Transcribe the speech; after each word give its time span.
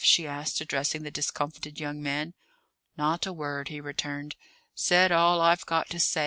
she 0.03 0.25
asked, 0.25 0.59
addressing 0.59 1.03
the 1.03 1.11
discomfited 1.11 1.79
young 1.79 2.01
man. 2.01 2.33
"Not 2.97 3.27
a 3.27 3.31
word," 3.31 3.67
he 3.67 3.79
returned. 3.79 4.35
"Said 4.73 5.11
all 5.11 5.39
I've 5.39 5.67
got 5.67 5.91
to 5.91 5.99
say. 5.99 6.19